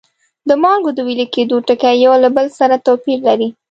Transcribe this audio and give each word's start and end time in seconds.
د 0.47 0.49
مالګو 0.63 0.91
د 0.95 0.99
ویلي 1.07 1.25
کیدو 1.35 1.55
ټکي 1.67 1.93
یو 2.05 2.13
له 2.23 2.29
بل 2.35 2.47
سره 2.59 2.75
توپیر 2.85 3.19
لري. 3.27 3.49